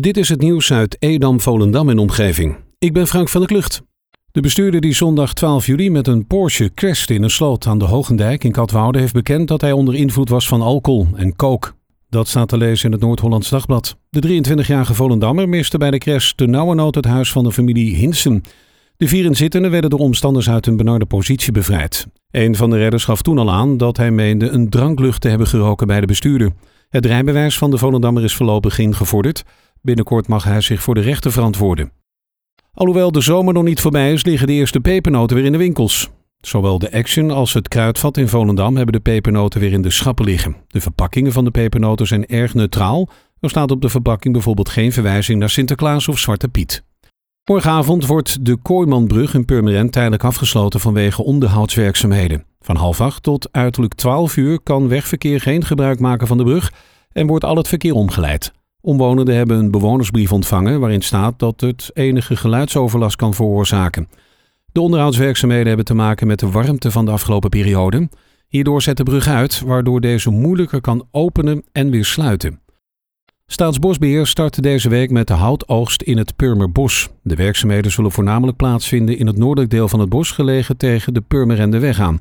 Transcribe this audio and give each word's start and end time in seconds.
Dit 0.00 0.16
is 0.16 0.28
het 0.28 0.40
nieuws 0.40 0.72
uit 0.72 0.96
Edam, 0.98 1.40
Volendam 1.40 1.88
en 1.88 1.98
omgeving. 1.98 2.56
Ik 2.78 2.92
ben 2.92 3.06
Frank 3.06 3.28
van 3.28 3.40
der 3.40 3.50
Klucht. 3.50 3.82
De 4.30 4.40
bestuurder 4.40 4.80
die 4.80 4.94
zondag 4.94 5.34
12 5.34 5.66
juli 5.66 5.90
met 5.90 6.06
een 6.06 6.26
Porsche 6.26 6.70
crashte 6.74 7.14
in 7.14 7.22
een 7.22 7.30
sloot 7.30 7.66
aan 7.66 7.78
de 7.78 7.84
Hogendijk 7.84 8.44
in 8.44 8.52
Katwoude 8.52 8.98
heeft 8.98 9.12
bekend 9.12 9.48
dat 9.48 9.60
hij 9.60 9.72
onder 9.72 9.94
invloed 9.94 10.28
was 10.28 10.48
van 10.48 10.62
alcohol 10.62 11.06
en 11.14 11.36
kook. 11.36 11.74
Dat 12.08 12.28
staat 12.28 12.48
te 12.48 12.56
lezen 12.56 12.86
in 12.86 12.92
het 12.92 13.00
Noord-Hollands 13.00 13.48
Dagblad. 13.48 13.96
De 14.10 14.42
23-jarige 14.42 14.94
Volendammer 14.94 15.48
miste 15.48 15.78
bij 15.78 15.90
de 15.90 15.98
crash 15.98 16.32
de 16.32 16.46
nauwe 16.46 16.74
nood 16.74 16.94
het 16.94 17.04
huis 17.04 17.32
van 17.32 17.44
de 17.44 17.52
familie 17.52 17.96
Hinsen. 17.96 18.42
De 18.96 19.08
vier 19.08 19.24
inzittenden 19.24 19.70
werden 19.70 19.90
door 19.90 20.00
omstanders 20.00 20.50
uit 20.50 20.64
hun 20.64 20.76
benarde 20.76 21.06
positie 21.06 21.52
bevrijd. 21.52 22.06
Een 22.30 22.56
van 22.56 22.70
de 22.70 22.78
redders 22.78 23.04
gaf 23.04 23.22
toen 23.22 23.38
al 23.38 23.50
aan 23.50 23.76
dat 23.76 23.96
hij 23.96 24.10
meende 24.10 24.48
een 24.48 24.68
dranklucht 24.68 25.20
te 25.20 25.28
hebben 25.28 25.46
geroken 25.46 25.86
bij 25.86 26.00
de 26.00 26.06
bestuurder. 26.06 26.52
Het 26.88 27.06
rijbewijs 27.06 27.58
van 27.58 27.70
de 27.70 27.78
Volendammer 27.78 28.24
is 28.24 28.34
voorlopig 28.34 28.78
ingevorderd. 28.78 29.44
Binnenkort 29.82 30.28
mag 30.28 30.44
hij 30.44 30.60
zich 30.60 30.82
voor 30.82 30.94
de 30.94 31.00
rechter 31.00 31.32
verantwoorden. 31.32 31.92
Alhoewel 32.74 33.12
de 33.12 33.20
zomer 33.20 33.54
nog 33.54 33.64
niet 33.64 33.80
voorbij 33.80 34.12
is, 34.12 34.24
liggen 34.24 34.46
de 34.46 34.52
eerste 34.52 34.80
pepernoten 34.80 35.36
weer 35.36 35.44
in 35.44 35.52
de 35.52 35.58
winkels. 35.58 36.10
Zowel 36.40 36.78
de 36.78 36.92
Action 36.92 37.30
als 37.30 37.52
het 37.52 37.68
Kruidvat 37.68 38.16
in 38.16 38.28
Volendam 38.28 38.76
hebben 38.76 38.94
de 38.94 39.00
pepernoten 39.00 39.60
weer 39.60 39.72
in 39.72 39.82
de 39.82 39.90
schappen 39.90 40.24
liggen. 40.24 40.56
De 40.68 40.80
verpakkingen 40.80 41.32
van 41.32 41.44
de 41.44 41.50
pepernoten 41.50 42.06
zijn 42.06 42.26
erg 42.26 42.54
neutraal. 42.54 43.08
Er 43.40 43.50
staat 43.50 43.70
op 43.70 43.80
de 43.80 43.88
verpakking 43.88 44.32
bijvoorbeeld 44.32 44.68
geen 44.68 44.92
verwijzing 44.92 45.38
naar 45.38 45.50
Sinterklaas 45.50 46.08
of 46.08 46.18
Zwarte 46.18 46.48
Piet. 46.48 46.84
Morgenavond 47.44 48.06
wordt 48.06 48.46
de 48.46 48.56
Kooimanbrug 48.56 49.34
in 49.34 49.44
Purmerend 49.44 49.92
tijdelijk 49.92 50.24
afgesloten 50.24 50.80
vanwege 50.80 51.22
onderhoudswerkzaamheden. 51.24 52.44
Van 52.60 52.76
half 52.76 53.00
acht 53.00 53.22
tot 53.22 53.48
uiterlijk 53.52 53.94
12 53.94 54.36
uur 54.36 54.60
kan 54.60 54.88
wegverkeer 54.88 55.40
geen 55.40 55.64
gebruik 55.64 55.98
maken 55.98 56.26
van 56.26 56.36
de 56.36 56.44
brug 56.44 56.72
en 57.12 57.26
wordt 57.26 57.44
al 57.44 57.56
het 57.56 57.68
verkeer 57.68 57.94
omgeleid. 57.94 58.52
Omwonenden 58.84 59.34
hebben 59.34 59.58
een 59.58 59.70
bewonersbrief 59.70 60.32
ontvangen 60.32 60.80
waarin 60.80 61.02
staat 61.02 61.38
dat 61.38 61.60
het 61.60 61.90
enige 61.94 62.36
geluidsoverlast 62.36 63.16
kan 63.16 63.34
veroorzaken. 63.34 64.08
De 64.72 64.80
onderhoudswerkzaamheden 64.80 65.66
hebben 65.66 65.84
te 65.84 65.94
maken 65.94 66.26
met 66.26 66.38
de 66.38 66.50
warmte 66.50 66.90
van 66.90 67.04
de 67.04 67.10
afgelopen 67.10 67.50
periode. 67.50 68.08
Hierdoor 68.48 68.82
zet 68.82 68.96
de 68.96 69.02
brug 69.02 69.26
uit, 69.26 69.60
waardoor 69.60 70.00
deze 70.00 70.30
moeilijker 70.30 70.80
kan 70.80 71.06
openen 71.10 71.64
en 71.72 71.90
weer 71.90 72.04
sluiten. 72.04 72.60
Staatsbosbeheer 73.46 74.26
start 74.26 74.62
deze 74.62 74.88
week 74.88 75.10
met 75.10 75.26
de 75.26 75.32
houtoogst 75.32 76.02
in 76.02 76.18
het 76.18 76.36
Purmerbos. 76.36 77.08
De 77.22 77.34
werkzaamheden 77.34 77.90
zullen 77.90 78.12
voornamelijk 78.12 78.56
plaatsvinden 78.56 79.18
in 79.18 79.26
het 79.26 79.36
noordelijk 79.36 79.70
deel 79.70 79.88
van 79.88 80.00
het 80.00 80.08
bos 80.08 80.30
gelegen 80.30 80.76
tegen 80.76 81.14
de 81.14 81.20
Purmerende 81.20 81.94
aan. 81.98 82.20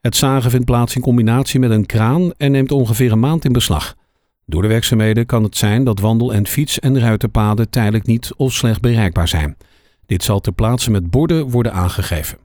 Het 0.00 0.16
zagen 0.16 0.50
vindt 0.50 0.66
plaats 0.66 0.94
in 0.94 1.02
combinatie 1.02 1.60
met 1.60 1.70
een 1.70 1.86
kraan 1.86 2.32
en 2.36 2.52
neemt 2.52 2.72
ongeveer 2.72 3.12
een 3.12 3.20
maand 3.20 3.44
in 3.44 3.52
beslag. 3.52 3.96
Door 4.50 4.62
de 4.62 4.68
werkzaamheden 4.68 5.26
kan 5.26 5.42
het 5.42 5.56
zijn 5.56 5.84
dat 5.84 6.00
wandel- 6.00 6.32
en 6.32 6.46
fiets- 6.46 6.78
en 6.78 7.00
ruiterpaden 7.00 7.70
tijdelijk 7.70 8.06
niet 8.06 8.32
of 8.36 8.52
slecht 8.52 8.80
bereikbaar 8.80 9.28
zijn. 9.28 9.56
Dit 10.06 10.22
zal 10.22 10.40
ter 10.40 10.52
plaatse 10.52 10.90
met 10.90 11.10
borden 11.10 11.50
worden 11.50 11.72
aangegeven. 11.72 12.38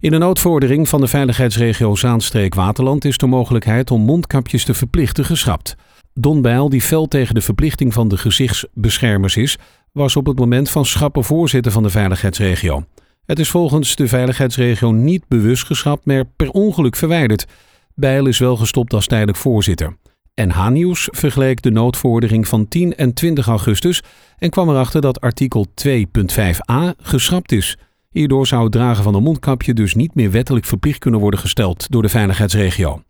In 0.00 0.10
de 0.10 0.18
noodvordering 0.18 0.88
van 0.88 1.00
de 1.00 1.06
veiligheidsregio 1.06 1.94
Zaanstreek-Waterland 1.94 3.04
is 3.04 3.18
de 3.18 3.26
mogelijkheid 3.26 3.90
om 3.90 4.00
mondkapjes 4.00 4.64
te 4.64 4.74
verplichten 4.74 5.24
geschrapt. 5.24 5.76
Don 6.14 6.42
Bijl, 6.42 6.68
die 6.68 6.80
fel 6.80 7.08
tegen 7.08 7.34
de 7.34 7.40
verplichting 7.40 7.92
van 7.92 8.08
de 8.08 8.16
gezichtsbeschermers 8.16 9.36
is, 9.36 9.58
was 9.92 10.16
op 10.16 10.26
het 10.26 10.38
moment 10.38 10.70
van 10.70 10.84
schrappen 10.84 11.24
voorzitter 11.24 11.72
van 11.72 11.82
de 11.82 11.90
veiligheidsregio. 11.90 12.84
Het 13.26 13.38
is 13.38 13.50
volgens 13.50 13.96
de 13.96 14.08
veiligheidsregio 14.08 14.90
niet 14.90 15.28
bewust 15.28 15.64
geschrapt, 15.64 16.06
maar 16.06 16.24
per 16.24 16.50
ongeluk 16.50 16.96
verwijderd. 16.96 17.46
Bijl 17.94 18.26
is 18.26 18.38
wel 18.38 18.56
gestopt 18.56 18.92
als 18.92 19.06
tijdelijk 19.06 19.38
voorzitter. 19.38 19.96
NH-nieuws 20.46 21.08
vergeleek 21.10 21.62
de 21.62 21.70
noodvordering 21.70 22.48
van 22.48 22.68
10 22.68 22.96
en 22.96 23.14
20 23.14 23.46
augustus 23.46 24.02
en 24.38 24.50
kwam 24.50 24.68
erachter 24.68 25.00
dat 25.00 25.20
artikel 25.20 25.66
2.5a 25.88 26.96
geschrapt 27.02 27.52
is. 27.52 27.76
Hierdoor 28.10 28.46
zou 28.46 28.62
het 28.62 28.72
dragen 28.72 29.04
van 29.04 29.14
een 29.14 29.22
mondkapje 29.22 29.74
dus 29.74 29.94
niet 29.94 30.14
meer 30.14 30.30
wettelijk 30.30 30.64
verplicht 30.64 30.98
kunnen 30.98 31.20
worden 31.20 31.40
gesteld 31.40 31.90
door 31.90 32.02
de 32.02 32.08
veiligheidsregio. 32.08 33.02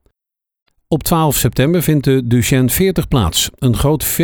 Op 0.89 1.03
12 1.03 1.37
september 1.37 1.83
vindt 1.83 2.05
de 2.05 2.27
Duchenne 2.27 2.69
40 2.69 3.09
plaats, 3.09 3.51
een 3.59 3.77
groot, 3.77 4.19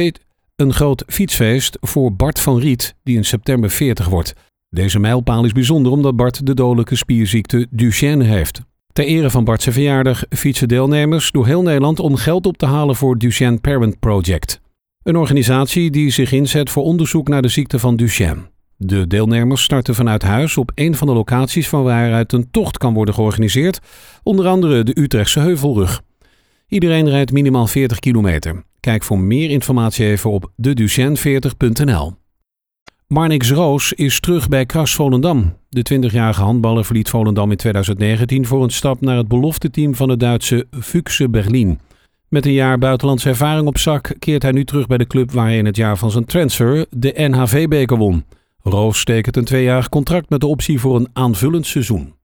een 0.56 0.72
groot 0.72 1.04
fietsfeest 1.06 1.78
voor 1.80 2.14
Bart 2.14 2.40
van 2.40 2.58
Riet, 2.58 2.94
die 3.02 3.16
in 3.16 3.24
september 3.24 3.70
40 3.70 4.08
wordt. 4.08 4.34
Deze 4.68 4.98
mijlpaal 4.98 5.44
is 5.44 5.52
bijzonder 5.52 5.92
omdat 5.92 6.16
Bart 6.16 6.46
de 6.46 6.54
dodelijke 6.54 6.96
spierziekte 6.96 7.66
Duchenne 7.70 8.24
heeft. 8.24 8.60
Ter 8.96 9.04
ere 9.04 9.30
van 9.30 9.44
Bart's 9.44 9.64
verjaardag 9.70 10.24
fietsen 10.28 10.68
deelnemers 10.68 11.30
door 11.30 11.46
heel 11.46 11.62
Nederland 11.62 12.00
om 12.00 12.16
geld 12.16 12.46
op 12.46 12.56
te 12.56 12.66
halen 12.66 12.96
voor 12.96 13.18
Duchenne 13.18 13.58
Parent 13.58 13.98
Project. 13.98 14.60
Een 15.02 15.16
organisatie 15.16 15.90
die 15.90 16.10
zich 16.10 16.32
inzet 16.32 16.70
voor 16.70 16.82
onderzoek 16.82 17.28
naar 17.28 17.42
de 17.42 17.48
ziekte 17.48 17.78
van 17.78 17.96
Duchenne. 17.96 18.50
De 18.76 19.06
deelnemers 19.06 19.62
starten 19.62 19.94
vanuit 19.94 20.22
huis 20.22 20.56
op 20.56 20.72
een 20.74 20.94
van 20.94 21.06
de 21.06 21.12
locaties 21.12 21.68
van 21.68 21.82
waaruit 21.82 22.32
een 22.32 22.50
tocht 22.50 22.78
kan 22.78 22.94
worden 22.94 23.14
georganiseerd, 23.14 23.78
onder 24.22 24.46
andere 24.46 24.82
de 24.82 25.00
Utrechtse 25.00 25.40
Heuvelrug. 25.40 26.02
Iedereen 26.68 27.08
rijdt 27.08 27.32
minimaal 27.32 27.66
40 27.66 27.98
kilometer. 27.98 28.62
Kijk 28.80 29.02
voor 29.02 29.18
meer 29.18 29.50
informatie 29.50 30.06
even 30.06 30.30
op 30.30 30.52
deduchenne40.nl. 30.62 32.14
Marnix 33.08 33.50
Roos 33.50 33.92
is 33.92 34.20
terug 34.20 34.48
bij 34.48 34.66
Kras 34.66 34.94
Volendam. 34.94 35.56
De 35.68 35.94
20-jarige 35.94 36.42
handballer 36.42 36.84
verliet 36.84 37.08
Volendam 37.08 37.50
in 37.50 37.56
2019 37.56 38.46
voor 38.46 38.62
een 38.62 38.70
stap 38.70 39.00
naar 39.00 39.16
het 39.16 39.28
belofteteam 39.28 39.94
van 39.94 40.08
het 40.08 40.20
Duitse 40.20 40.66
Fuchse 40.80 41.28
Berlin. 41.28 41.80
Met 42.28 42.46
een 42.46 42.52
jaar 42.52 42.78
buitenlandse 42.78 43.28
ervaring 43.28 43.66
op 43.66 43.78
zak 43.78 44.14
keert 44.18 44.42
hij 44.42 44.52
nu 44.52 44.64
terug 44.64 44.86
bij 44.86 44.98
de 44.98 45.06
club 45.06 45.30
waar 45.30 45.46
hij 45.46 45.58
in 45.58 45.66
het 45.66 45.76
jaar 45.76 45.96
van 45.96 46.10
zijn 46.10 46.24
transfer 46.24 46.86
de 46.90 47.12
NHV-beker 47.16 47.96
won. 47.96 48.24
Roos 48.62 49.04
tekent 49.04 49.36
een 49.36 49.44
tweejarig 49.44 49.88
contract 49.88 50.30
met 50.30 50.40
de 50.40 50.46
optie 50.46 50.80
voor 50.80 50.96
een 50.96 51.08
aanvullend 51.12 51.66
seizoen. 51.66 52.14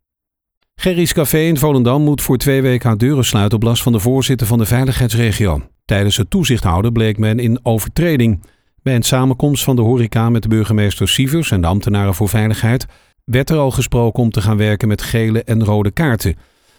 Gerry's 0.75 1.13
Café 1.13 1.39
in 1.39 1.59
Volendam 1.59 2.03
moet 2.03 2.23
voor 2.23 2.37
twee 2.37 2.63
weken 2.63 2.89
haar 2.89 2.99
deuren 2.99 3.25
sluiten 3.25 3.59
op 3.59 3.65
last 3.65 3.83
van 3.83 3.93
de 3.93 4.01
voorzitter 4.01 4.47
van 4.47 4.59
de 4.59 4.67
veiligheidsregio. 4.67 5.63
Tijdens 5.85 6.17
het 6.17 6.31
toezicht 6.31 6.93
bleek 6.93 7.19
men 7.19 7.39
in 7.39 7.61
overtreding. 7.63 8.41
Bij 8.83 8.95
een 8.95 9.03
samenkomst 9.03 9.65
van 9.65 9.77
de 9.77 9.83
horeca 9.83 10.31
met 10.31 10.43
de 10.43 10.49
burgemeester 10.49 11.09
Sievers 11.09 11.51
en 11.51 11.61
de 11.61 11.67
ambtenaren 11.67 12.15
voor 12.15 12.29
veiligheid 12.29 12.87
werd 13.25 13.51
er 13.51 13.57
al 13.57 13.71
gesproken 13.71 14.23
om 14.23 14.31
te 14.31 14.41
gaan 14.41 14.57
werken 14.57 14.89
met 14.89 15.03
gele 15.03 15.43
en 15.43 15.65
rode 15.65 15.91
kaarten. 15.91 16.37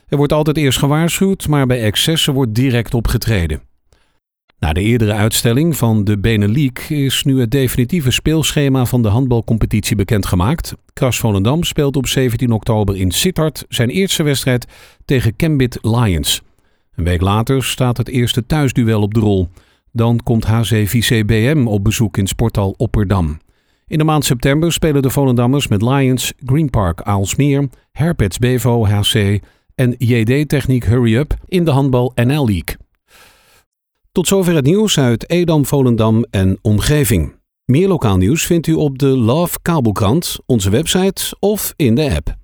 Er 0.08 0.18
wordt 0.18 0.34
altijd 0.34 0.58
eerst 0.58 0.80
gewaarschuwd, 0.80 1.48
maar 1.48 1.66
bij 1.66 1.84
excessen 1.84 2.34
wordt 2.34 2.56
direct 2.56 2.94
opgetreden. 2.94 3.62
Na 4.60 4.74
de 4.74 4.82
eerdere 4.82 5.14
uitstelling 5.14 5.78
van 5.78 6.04
de 6.04 6.18
Benelux 6.18 6.90
is 6.90 7.24
nu 7.24 7.40
het 7.40 7.52
definitieve 7.52 8.12
speelschema 8.12 8.86
van 8.86 9.02
de 9.02 9.08
handbalcompetitie 9.08 9.96
bekendgemaakt. 9.96 10.74
Kras 10.94 11.18
Volendam 11.18 11.64
speelt 11.64 11.96
op 11.96 12.08
17 12.08 12.52
oktober 12.52 12.98
in 12.98 13.12
Sittard 13.12 13.66
zijn 13.70 13.90
eerste 13.90 14.24
wedstrijd 14.24 14.68
tegen 15.06 15.36
Cambit 15.36 15.78
Lions. 15.82 16.42
Een 16.96 17.04
week 17.04 17.22
later 17.22 17.64
staat 17.64 17.98
het 17.98 18.10
eerste 18.10 18.46
thuisduel 18.46 19.02
op 19.02 19.14
de 19.14 19.20
rol. 19.20 19.50
Dan 19.96 20.20
komt 20.24 20.46
HCVC-BM 20.46 21.68
op 21.68 21.84
bezoek 21.84 22.18
in 22.18 22.28
sporthal 22.28 22.74
Opperdam. 22.78 23.38
In 23.88 23.98
de 23.98 24.04
maand 24.04 24.26
september 24.26 24.72
spelen 24.72 25.02
de 25.02 25.10
Volendammers 25.10 25.68
met 25.68 25.82
Lions, 25.82 26.34
Green 26.46 26.70
Park 26.70 27.02
Aalsmeer, 27.02 27.70
Herpets 27.92 28.38
Bevo 28.38 28.86
HC 28.86 29.40
en 29.76 29.96
JD 29.98 30.50
Techniek 30.50 30.86
Hurry 30.86 31.16
Up 31.16 31.34
in 31.48 31.64
de 31.64 31.72
handbal 31.72 32.12
NL 32.16 32.46
League. 32.46 32.76
Tot 34.12 34.28
zover 34.28 34.56
het 34.56 34.66
nieuws 34.66 35.00
uit 35.00 35.30
Edam, 35.30 35.66
Volendam 35.66 36.26
en 36.30 36.58
omgeving. 36.62 37.36
Meer 37.66 37.88
lokaal 37.88 38.18
nieuws 38.18 38.46
vindt 38.46 38.68
u 38.68 38.74
op 38.74 39.00
de 39.00 39.08
Love 39.08 39.58
Kabelkrant, 39.62 40.40
onze 40.46 40.70
website 40.70 41.36
of 41.40 41.74
in 41.76 41.96
de 41.96 42.16
app. 42.16 42.43